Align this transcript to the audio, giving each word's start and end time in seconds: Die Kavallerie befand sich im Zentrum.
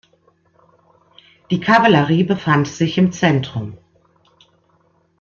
Die 1.51 1.59
Kavallerie 1.59 2.23
befand 2.23 2.67
sich 2.67 2.97
im 2.97 3.11
Zentrum. 3.11 3.77